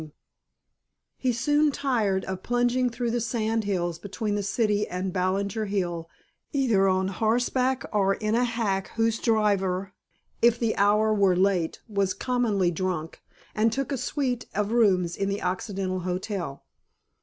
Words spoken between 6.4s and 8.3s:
either on horseback or